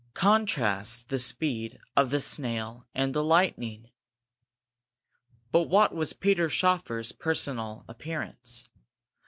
Contrast 0.15 1.09
the 1.09 1.19
speed 1.19 1.79
of 1.95 2.09
the 2.09 2.21
snail 2.21 2.87
and 2.95 3.13
the 3.13 3.23
lightning! 3.23 3.91
But 5.51 5.65
what 5.65 5.93
was 5.93 6.11
Peter 6.13 6.49
Schoeffer's 6.49 7.11
personal 7.11 7.85
appearance? 7.87 8.67